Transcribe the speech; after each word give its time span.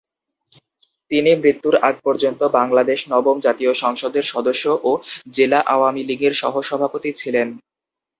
তিনি 1.11 1.31
মৃত্যুর 1.41 1.75
আগ 1.81 1.95
পর্যন্ত 2.03 2.41
বাংলাদেশ 2.57 2.99
নবম 3.09 3.37
জাতীয় 3.39 3.71
সংসদের 3.83 4.23
সদস্য 4.33 4.65
ও 4.83 4.91
জেলা 5.33 5.59
আওয়ামী 5.73 6.01
লীগের 6.09 6.33
সহ 6.41 6.53
সভাপতি 6.69 7.09
ছিলেন। 7.13 7.47